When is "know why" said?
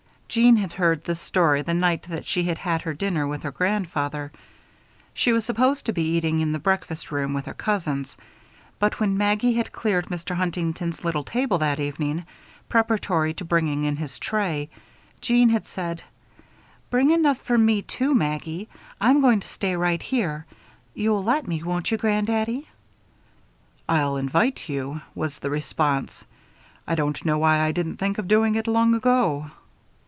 27.25-27.59